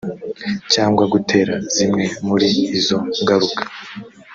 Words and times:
cyangwa 0.73 1.03
gutera 1.13 1.55
zimwe 1.75 2.05
muri 2.27 2.49
izo 2.77 2.97
ngaruka 3.21 3.61